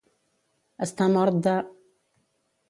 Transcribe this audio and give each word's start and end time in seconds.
Estar 0.85 1.09
mort 1.17 1.37
de. 1.49 1.55